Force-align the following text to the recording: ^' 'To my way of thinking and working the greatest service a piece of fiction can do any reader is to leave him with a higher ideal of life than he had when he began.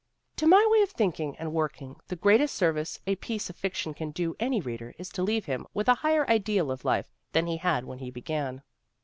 ^' 0.33 0.35
'To 0.35 0.47
my 0.47 0.65
way 0.71 0.81
of 0.81 0.89
thinking 0.89 1.35
and 1.37 1.53
working 1.53 1.95
the 2.07 2.15
greatest 2.15 2.55
service 2.55 2.99
a 3.05 3.17
piece 3.17 3.51
of 3.51 3.55
fiction 3.55 3.93
can 3.93 4.09
do 4.09 4.35
any 4.39 4.59
reader 4.59 4.95
is 4.97 5.09
to 5.09 5.21
leave 5.21 5.45
him 5.45 5.67
with 5.75 5.87
a 5.87 5.93
higher 6.01 6.27
ideal 6.27 6.71
of 6.71 6.83
life 6.83 7.11
than 7.33 7.45
he 7.45 7.57
had 7.57 7.85
when 7.85 7.99
he 7.99 8.09
began. 8.09 8.63